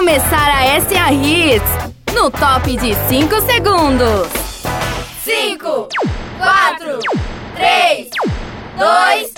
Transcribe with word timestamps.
começar 0.00 0.48
a 0.48 0.80
SA 0.80 1.12
Hits 1.12 2.14
no 2.14 2.30
top 2.30 2.74
de 2.74 2.94
5 3.06 3.40
segundos. 3.42 4.28
5, 5.22 5.88
4, 6.38 6.98
3, 7.54 8.08
2, 8.78 9.30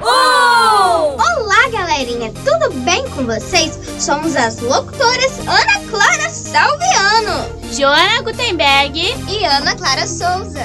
1. 0.00 0.06
Olá, 0.06 1.68
galerinha, 1.70 2.32
tudo 2.32 2.72
bem 2.76 3.06
com 3.10 3.26
vocês? 3.26 3.78
Somos 3.98 4.34
as 4.36 4.58
locutoras 4.60 5.38
Ana 5.40 5.86
Clara 5.90 6.30
Salviano, 6.30 7.60
Joana 7.70 8.22
Gutenberg 8.22 8.98
e 9.28 9.44
Ana 9.44 9.76
Clara 9.76 10.06
Souza. 10.06 10.64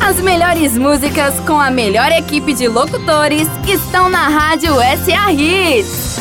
As 0.00 0.20
melhores 0.20 0.78
músicas 0.78 1.34
com 1.40 1.58
a 1.60 1.68
melhor 1.68 2.12
equipe 2.12 2.54
de 2.54 2.68
locutores 2.68 3.48
estão 3.66 4.08
na 4.08 4.28
Rádio 4.28 4.72
SA 5.04 5.32
Hits. 5.32 6.20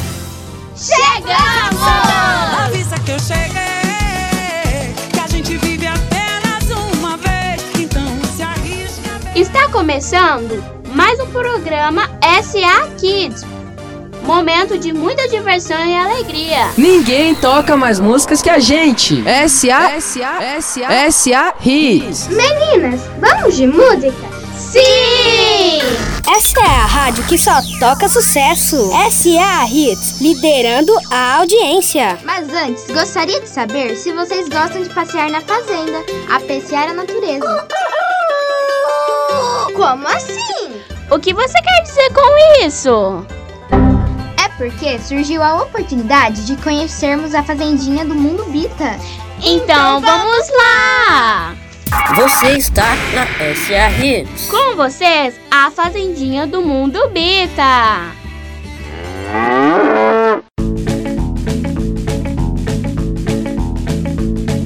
Chegamos! 0.76 2.17
Começando 9.88 10.62
mais 10.94 11.18
um 11.18 11.28
programa 11.28 12.10
SA 12.44 12.90
Kids. 13.00 13.46
Momento 14.24 14.78
de 14.78 14.92
muita 14.92 15.30
diversão 15.30 15.78
e 15.86 15.96
alegria. 15.96 16.68
Ninguém 16.78 17.34
toca 17.34 17.78
mais 17.78 17.98
músicas 17.98 18.42
que 18.42 18.50
a 18.50 18.60
gente. 18.60 19.26
S.A. 19.26 19.92
S.A. 19.94 20.44
S.A. 20.44 20.94
S.A. 20.94 21.54
Hits. 21.66 22.28
Meninas, 22.28 23.00
vamos 23.18 23.56
de 23.56 23.66
música? 23.66 24.14
Sim! 24.58 25.80
Esta 26.36 26.60
é 26.60 26.66
a 26.66 26.86
rádio 26.86 27.24
que 27.24 27.38
só 27.38 27.54
toca 27.80 28.10
sucesso. 28.10 28.92
SA 29.10 29.66
Hits, 29.72 30.20
liderando 30.20 30.92
a 31.10 31.38
audiência. 31.38 32.20
Mas 32.26 32.50
antes, 32.50 32.86
gostaria 32.88 33.40
de 33.40 33.48
saber 33.48 33.96
se 33.96 34.12
vocês 34.12 34.50
gostam 34.50 34.84
de 34.84 34.90
passear 34.90 35.30
na 35.30 35.40
fazenda, 35.40 36.04
apreciar 36.30 36.90
a 36.90 36.94
natureza. 36.94 37.66
Como 39.78 40.08
assim? 40.08 40.82
O 41.12 41.20
que 41.20 41.36
você 41.36 41.54
quer 41.62 41.84
dizer 41.84 42.12
com 42.12 42.66
isso? 42.66 43.24
É 44.44 44.50
porque 44.58 44.98
surgiu 44.98 45.44
a 45.44 45.62
oportunidade 45.62 46.48
de 46.48 46.56
conhecermos 46.56 47.36
a 47.36 47.44
fazendinha 47.44 48.04
do 48.04 48.16
Mundo 48.16 48.44
Bita. 48.46 48.98
Então 49.40 50.02
vamos 50.02 50.50
lá! 50.50 51.56
Você 52.16 52.58
está 52.58 52.96
na 53.14 53.28
SA 53.54 54.04
Hits. 54.04 54.50
Com 54.50 54.76
vocês, 54.76 55.36
a 55.52 55.70
Fazendinha 55.70 56.48
do 56.48 56.64
Mundo 56.64 57.08
Bita. 57.10 58.02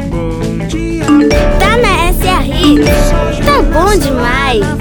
Bom 0.09 0.67
dia, 0.69 1.03
Tá 1.59 1.75
na 1.75 2.13
SA 2.13 2.45
Hits. 2.47 3.45
Tá 3.45 3.61
bom 3.61 3.97
demais. 3.99 4.80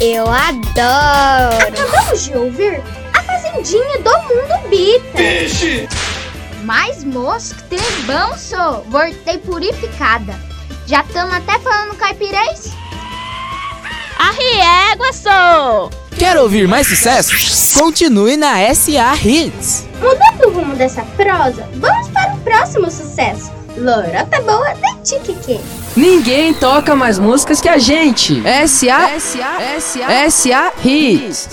Eu 0.00 0.26
adoro. 0.30 1.66
Acabamos 1.66 2.24
de 2.24 2.36
ouvir 2.36 2.80
a 3.12 3.22
fazendinha 3.22 3.98
do 3.98 4.10
Mundo 4.10 4.68
Bita. 4.70 5.18
Mais 6.62 7.02
moço 7.02 7.56
que 7.56 7.62
tem 7.64 7.78
bom, 8.06 8.36
sou. 8.36 8.84
Voltei 8.88 9.38
purificada. 9.38 10.38
Já 10.86 11.00
estamos 11.02 11.34
até 11.34 11.58
falando 11.58 11.96
caipirês? 11.96 12.72
A 14.18 14.30
Riégua 14.30 15.12
sou! 15.12 15.90
Quer 16.16 16.38
ouvir 16.38 16.68
mais 16.68 16.86
sucessos? 16.86 17.72
Continue 17.74 18.36
na 18.36 18.60
S.A. 18.60 19.14
Hits. 19.16 19.86
Mudando 20.00 20.48
o 20.48 20.52
rumo 20.52 20.74
dessa 20.76 21.02
prosa, 21.16 21.68
vamos 21.74 22.08
para 22.08 22.34
o 22.34 22.40
próximo 22.40 22.90
sucesso. 22.90 23.52
Lorota 23.76 24.40
boa 24.42 24.74
da 24.74 24.94
Tiquique. 25.02 25.60
Ninguém 25.98 26.54
toca 26.54 26.94
mais 26.94 27.18
músicas 27.18 27.60
que 27.60 27.68
a 27.68 27.76
gente. 27.76 28.40
S.A. 28.46 29.10
S.A. 29.10 29.62
S.A. 29.62 30.12
S.A. 30.12 30.72
Hits. 30.84 31.48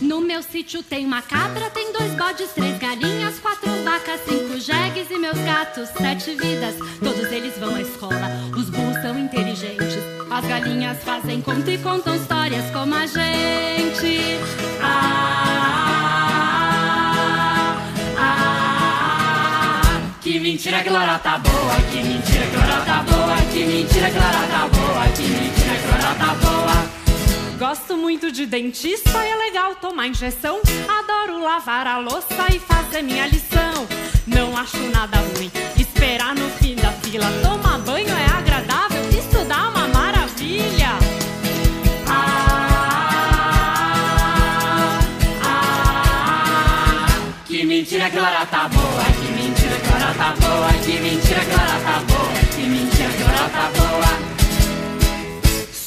No 0.00 0.20
meu 0.20 0.42
sítio 0.42 0.82
tem 0.82 1.06
uma 1.06 1.22
cabra, 1.22 1.70
tem 1.70 1.92
dois 1.92 2.12
bodes, 2.16 2.50
três 2.50 2.76
galinhas, 2.78 3.38
quatro 3.38 3.51
cinco 4.26 4.58
jegues 4.58 5.10
e 5.10 5.18
meus 5.18 5.38
gatos, 5.38 5.88
sete 5.96 6.34
vidas. 6.34 6.74
Todos 6.98 7.30
eles 7.30 7.56
vão 7.58 7.74
à 7.74 7.80
escola, 7.80 8.30
os 8.56 8.68
burros 8.68 9.00
são 9.00 9.18
inteligentes. 9.18 9.98
As 10.30 10.44
galinhas 10.44 10.98
fazem 11.04 11.40
conta 11.40 11.70
e 11.70 11.78
contam 11.78 12.16
histórias 12.16 12.70
como 12.72 12.94
a 12.94 13.06
gente. 13.06 14.38
Ah, 14.82 15.38
ah, 18.18 18.32
ah. 19.84 20.10
que 20.20 20.40
mentira 20.40 20.82
que 20.82 20.90
lorota 20.90 21.38
boa, 21.38 21.76
que 21.90 22.02
mentira 22.02 22.46
que 22.46 22.56
lorota 22.56 23.02
boa, 23.02 23.36
que 23.52 23.64
mentira 23.64 24.10
que 24.10 24.18
lorota 24.18 24.68
boa, 24.68 25.06
que 25.14 25.22
mentira 25.22 25.76
que 25.76 25.86
lorota 25.86 26.34
boa. 26.34 27.01
Gosto 27.62 27.96
muito 27.96 28.32
de 28.32 28.44
dentista, 28.44 29.24
é 29.24 29.36
legal 29.36 29.76
tomar 29.76 30.08
injeção. 30.08 30.60
Adoro 30.98 31.40
lavar 31.40 31.86
a 31.86 31.96
louça 31.96 32.52
e 32.52 32.58
fazer 32.58 33.02
minha 33.02 33.28
lição. 33.28 33.86
Não 34.26 34.56
acho 34.56 34.78
nada 34.90 35.18
ruim 35.18 35.48
esperar 35.78 36.34
no 36.34 36.50
fim 36.58 36.74
da 36.74 36.90
fila. 36.90 37.24
Tomar 37.40 37.78
banho 37.78 38.08
é 38.08 38.26
agradável, 38.36 39.08
estudar 39.10 39.66
é 39.66 39.68
uma 39.68 39.86
maravilha. 39.86 40.88
Ah, 42.08 42.58
ah, 45.44 45.58
ah, 47.04 47.44
que 47.46 47.64
mentira 47.64 48.10
que 48.10 48.18
ela 48.18 48.44
tá 48.44 48.68
boa, 48.70 49.04
que 49.04 49.30
mentira 49.40 49.76
que 49.76 49.88
ela 49.88 50.12
tá 50.14 50.34
boa, 50.40 50.72
que 50.84 50.98
mentira 50.98 51.44
que 51.44 51.52
ela 51.52 51.80
tá 51.84 52.00
boa, 52.08 52.32
que 52.56 52.62
mentira 52.62 53.08
que 53.08 53.22
ela 53.22 53.48
tá 53.50 53.70
boa. 53.78 54.41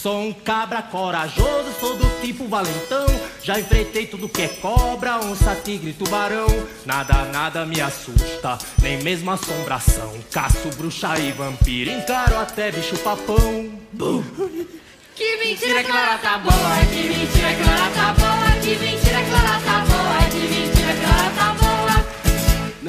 Sou 0.06 0.22
um 0.22 0.32
cabra 0.32 0.84
corajoso, 0.84 1.74
sou 1.80 1.98
do 1.98 2.22
tipo 2.22 2.48
valentão. 2.48 3.08
Já 3.42 3.60
enfrentei 3.60 4.06
tudo 4.06 4.30
que 4.30 4.44
é 4.44 4.48
cobra, 4.50 5.18
onça, 5.18 5.56
tigre, 5.56 5.94
tubarão. 5.94 6.46
Nada, 6.86 7.26
nada 7.34 7.66
me 7.66 7.82
assusta, 7.82 8.56
nem 8.84 9.02
mesmo 9.02 9.32
assombração. 9.32 10.14
Caço, 10.30 10.70
bruxa 10.78 11.18
e 11.18 11.32
vampiro, 11.32 11.90
encaro 11.90 12.38
até 12.38 12.72
bicho 12.72 12.96
papão. 13.00 13.80
Bum. 13.92 14.22
Que 15.16 15.38
mentira 15.38 15.84
que 15.84 15.90
Clara 15.90 16.20
tá 16.20 16.38
boa, 16.38 16.54
que 16.88 17.10
mentira 17.10 17.56
que 17.56 17.64
Clara 17.64 17.90
tá 17.90 18.14
boa, 18.14 18.62
que 18.62 18.76
mentira 18.76 19.24
que 19.24 19.30
Clara 19.32 19.60
tá 19.60 19.86
boa, 19.88 19.95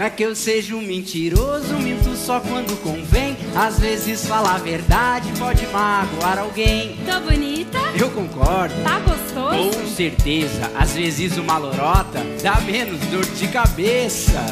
é 0.06 0.10
que 0.10 0.22
eu 0.22 0.36
seja 0.36 0.74
um 0.76 0.80
mentiroso, 0.80 1.74
minto 1.78 2.14
só 2.16 2.38
quando 2.38 2.80
convém. 2.80 3.36
Às 3.56 3.80
vezes 3.80 4.24
falar 4.24 4.54
a 4.54 4.58
verdade 4.58 5.32
pode 5.36 5.66
magoar 5.66 6.38
alguém. 6.38 6.96
Tô 7.04 7.18
bonita? 7.20 7.78
Eu 7.98 8.08
concordo. 8.10 8.74
Tá 8.84 9.00
gostoso? 9.00 9.56
Com 9.56 9.72
certeza, 9.88 10.70
às 10.78 10.92
vezes 10.92 11.36
uma 11.36 11.58
lorota 11.58 12.24
dá 12.40 12.60
menos 12.60 13.00
dor 13.06 13.26
de 13.26 13.48
cabeça. 13.48 14.46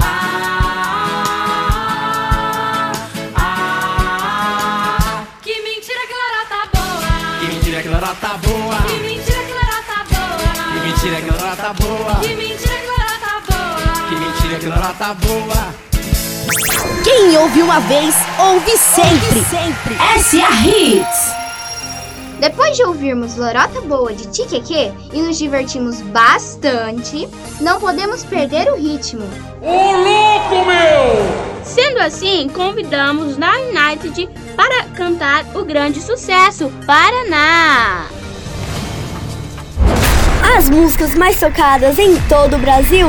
Ah, 0.00 0.42
ah, 3.36 5.24
que 5.40 5.62
mentira 5.62 6.00
que 6.08 6.14
lorota 6.14 6.66
boa. 6.74 7.38
Que 7.38 7.46
mentira 7.54 7.80
que 7.80 7.88
lorota 7.88 8.28
boa. 8.38 8.82
Que 8.82 8.98
mentira 8.98 9.40
que 9.44 9.52
lorota 9.52 10.02
boa. 10.10 10.64
Que 10.72 10.80
mentira 10.80 11.20
que 11.22 11.30
lorota 11.30 11.72
boa. 11.74 12.16
Que 12.20 12.34
mentira 12.34 12.74
que 12.74 12.86
lorota 12.86 13.03
que 14.14 14.20
mentira 14.20 14.58
que 14.58 14.66
lorota 14.66 15.14
boa. 15.14 15.74
Quem 17.02 17.36
ouve 17.36 17.62
uma 17.62 17.80
vez, 17.80 18.14
ouve 18.38 18.76
sempre. 18.76 19.28
Ouve 19.28 19.44
sempre. 19.44 19.94
S.A. 20.16 20.50
Hits. 20.66 21.34
Depois 22.40 22.76
de 22.76 22.84
ouvirmos 22.84 23.36
Lorota 23.36 23.80
Boa 23.82 24.12
de 24.12 24.26
Tiqueque 24.26 24.92
e 25.12 25.22
nos 25.22 25.38
divertimos 25.38 26.00
bastante, 26.02 27.28
não 27.60 27.80
podemos 27.80 28.24
perder 28.24 28.70
o 28.70 28.76
ritmo. 28.76 29.24
Ô 29.62 29.92
louco, 29.92 30.66
meu! 30.66 31.64
Sendo 31.64 32.00
assim, 32.00 32.48
convidamos 32.48 33.38
na 33.38 33.52
United 33.56 34.28
para 34.54 34.84
cantar 34.88 35.46
o 35.54 35.64
grande 35.64 36.00
sucesso 36.02 36.70
Paraná. 36.84 38.06
As 40.56 40.68
músicas 40.68 41.14
mais 41.14 41.40
tocadas 41.40 41.98
em 41.98 42.20
todo 42.28 42.56
o 42.56 42.58
Brasil 42.58 43.08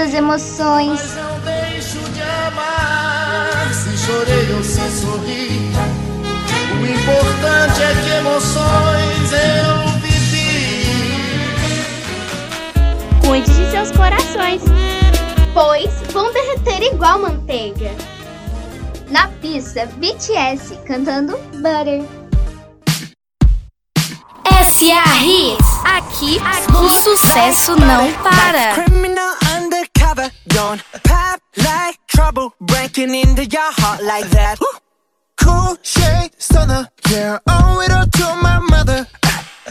as 0.00 0.14
emoções. 0.14 1.00
Mas 1.00 1.14
não 1.16 1.40
deixo 1.40 1.98
de 2.10 2.22
amar. 2.22 3.72
Se 3.72 3.96
chorei 3.98 4.54
ou 4.54 4.62
se 4.62 4.90
sorri. 5.00 5.70
O 6.80 6.86
importante 6.86 7.82
é 7.82 7.94
que 8.02 8.10
emoções 8.10 9.32
eu 9.32 9.88
vivi. 10.00 11.40
Cuide 13.26 13.52
de 13.52 13.70
seus 13.70 13.90
corações, 13.92 14.62
pois 15.52 15.90
vão 16.12 16.32
derreter 16.32 16.82
igual 16.92 17.18
manteiga. 17.20 17.94
Na 19.10 19.28
pista, 19.40 19.86
BTS 19.96 20.76
cantando 20.86 21.36
Butter. 21.54 22.19
SA 24.64 25.02
Hits. 25.24 25.68
Aqui, 25.84 26.38
aqui 26.38 26.72
o 26.72 26.88
sucesso 26.90 27.76
não 27.76 28.12
para. 28.22 28.74
Don't 30.48 30.82
pop 31.02 31.40
like 31.56 31.98
trouble 32.08 32.52
breaking 32.60 33.08
like 34.02 34.28
that. 34.30 34.58
cool 35.42 35.76
shade 35.82 36.30
stunner. 36.38 36.88
Yeah, 37.10 37.38
owe 37.48 37.80
it 37.80 37.90
all 37.90 38.06
to 38.06 38.36
my 38.42 38.58
mother. 38.58 39.06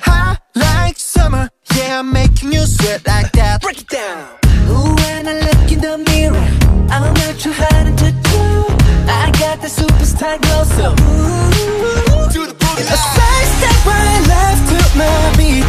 Hot 0.04 0.42
like 0.56 0.98
summer. 0.98 1.50
Yeah, 1.76 2.00
I'm 2.00 2.12
making 2.12 2.54
you 2.54 2.66
sweat 2.66 3.06
like 3.06 3.32
that. 3.34 3.62
Break 3.62 3.82
it 3.82 3.90
down. 3.90 4.28
Ooh, 4.70 4.96
when 4.96 5.28
I 5.28 5.34
look 5.48 5.72
in 5.72 5.82
the 5.82 5.98
mirror, 6.10 6.48
I'm 6.90 7.14
not 7.14 7.36
too 7.38 7.54
hard 7.54 7.98
to 7.98 8.12
do. 8.12 8.44
I 9.08 9.32
got 9.40 9.62
the 9.62 9.68
superstar 9.68 10.42
glow, 10.42 10.64
so 10.78 10.88
ooh, 10.92 12.32
do 12.34 12.48
the 12.48 12.54
boogie 12.54 13.39
my 15.00 15.34
beat. 15.38 15.69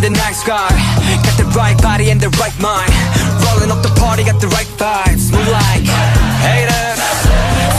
I'm 0.00 0.14
the 0.14 0.18
nice 0.18 0.42
guy. 0.44 0.72
Got 1.24 1.36
the 1.36 1.44
right 1.52 1.76
body 1.82 2.08
and 2.08 2.18
the 2.18 2.30
right 2.40 2.56
mind. 2.58 2.88
Rolling 3.44 3.70
up 3.70 3.82
the 3.82 3.92
party, 4.00 4.24
got 4.24 4.40
the 4.40 4.48
right 4.48 4.66
vibes. 4.80 5.30
Move 5.30 5.46
like 5.48 5.84
haters. 6.40 6.96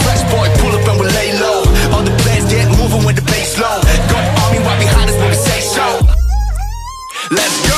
Fresh 0.06 0.22
boy, 0.30 0.46
pull 0.62 0.70
up 0.70 0.86
and 0.86 1.00
we 1.00 1.06
lay 1.18 1.32
low. 1.40 1.66
All 1.90 2.04
the 2.04 2.14
players 2.22 2.46
get 2.46 2.68
moving 2.78 3.04
with 3.04 3.16
the 3.16 3.26
bass 3.26 3.58
low. 3.58 3.82
Got 4.06 4.22
army 4.38 4.58
right 4.58 4.78
behind 4.78 5.10
us 5.10 5.16
when 5.18 5.30
we 5.30 5.34
say 5.34 5.60
so. 5.62 5.98
Let's 7.34 7.68
go. 7.68 7.71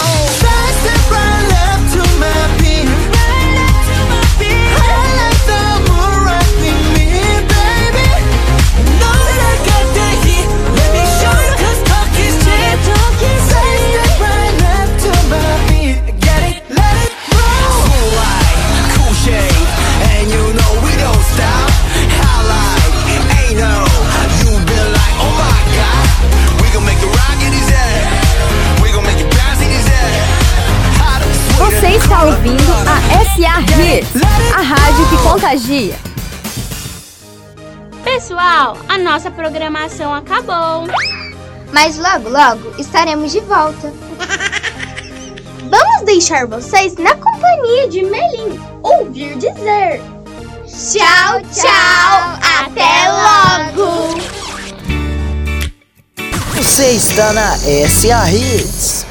Rádio 34.74 35.08
que 35.08 35.16
contagia. 35.22 35.96
Pessoal, 38.02 38.76
a 38.88 38.98
nossa 38.98 39.30
programação 39.30 40.14
acabou. 40.14 40.86
Mas 41.72 41.98
logo, 41.98 42.28
logo 42.28 42.72
estaremos 42.78 43.32
de 43.32 43.40
volta. 43.40 43.92
Vamos 45.70 46.04
deixar 46.04 46.46
vocês 46.46 46.94
na 46.96 47.16
companhia 47.16 47.88
de 47.88 48.02
Melim. 48.02 48.60
Ouvir 48.82 49.36
dizer. 49.36 50.00
Tchau, 50.66 51.40
tchau. 51.52 52.38
Até 52.60 53.08
logo. 53.10 54.20
Você 56.54 56.92
está 56.92 57.32
na 57.32 57.56
SA 57.56 58.30
Hits. 58.30 59.06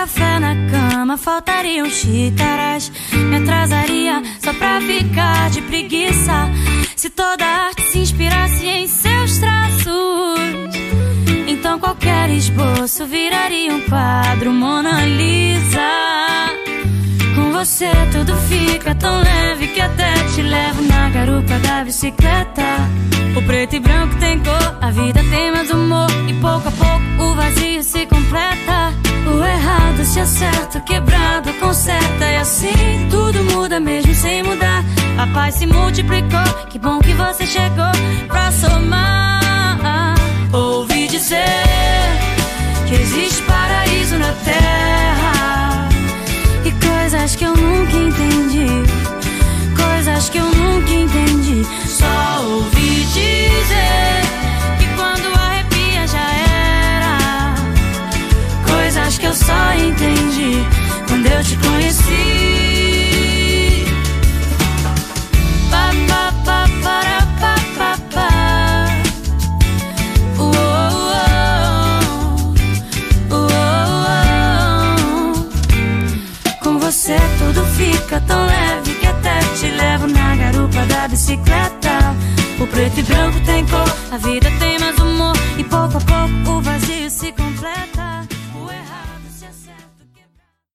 Café 0.00 0.40
na 0.40 0.54
cama 0.70 1.18
faltariam 1.18 1.90
xícaras. 1.90 2.90
Me 3.12 3.36
atrasaria 3.36 4.22
só 4.42 4.50
pra 4.54 4.80
ficar 4.80 5.50
de 5.50 5.60
preguiça. 5.60 6.48
Se 6.96 7.10
toda 7.10 7.44
arte 7.44 7.82
se 7.82 7.98
inspirasse 7.98 8.66
em 8.66 8.86
seus 8.86 9.36
traços. 9.38 10.40
Então 11.46 11.78
qualquer 11.78 12.30
esboço 12.30 13.04
viraria 13.04 13.74
um 13.74 13.80
quadro 13.82 14.50
Mona 14.50 15.04
Lisa. 15.04 16.49
Você 17.60 17.90
tudo 18.10 18.34
fica 18.48 18.94
tão 18.94 19.20
leve 19.20 19.66
que 19.66 19.82
até 19.82 20.14
te 20.34 20.40
levo 20.40 20.80
na 20.80 21.10
garupa 21.10 21.58
da 21.58 21.84
bicicleta. 21.84 22.62
O 23.36 23.42
preto 23.42 23.76
e 23.76 23.80
branco 23.80 24.16
tem 24.16 24.38
cor, 24.38 24.78
a 24.80 24.90
vida 24.90 25.20
tem 25.30 25.52
mais 25.52 25.70
humor. 25.70 26.08
E 26.26 26.32
pouco 26.40 26.66
a 26.66 26.70
pouco 26.70 27.22
o 27.22 27.34
vazio 27.34 27.82
se 27.82 28.06
completa. 28.06 28.94
O 29.26 29.44
errado 29.44 30.02
se 30.06 30.20
acerta, 30.20 30.78
o 30.78 30.80
quebrado 30.80 31.52
conserta. 31.60 32.24
E 32.24 32.36
assim 32.38 33.06
tudo 33.10 33.44
muda 33.52 33.78
mesmo 33.78 34.14
sem 34.14 34.42
mudar. 34.42 34.82
A 35.18 35.26
paz 35.26 35.56
se 35.56 35.66
multiplicou, 35.66 36.64
que 36.70 36.78
bom 36.78 36.98
que 37.00 37.12
você 37.12 37.44
chegou 37.44 37.92
pra 38.26 38.50
somar. 38.52 40.14
Ouvi 40.50 41.08
dizer 41.08 41.44
que 42.88 42.94
existe 42.94 43.42
paraíso 43.42 44.16
na 44.16 44.32
terra 44.46 45.69
coisas 47.20 47.36
que 47.36 47.44
eu 47.44 47.54
nunca 47.54 47.96
entendi, 47.96 48.66
coisas 49.76 50.30
que 50.30 50.38
eu 50.38 50.46
nunca 50.46 50.90
entendi. 50.90 51.66
Só 51.86 52.42
ouvi 52.44 53.04
dizer 53.04 54.22
que 54.78 54.86
quando 54.96 55.38
arrepia 55.38 56.08
já 56.08 56.32
era, 56.96 57.54
coisas 58.66 59.18
que 59.18 59.26
eu 59.26 59.34
só 59.34 59.74
entendi 59.74 60.64
quando 61.08 61.26
eu 61.26 61.44
te 61.44 61.56
conheci. 61.56 62.69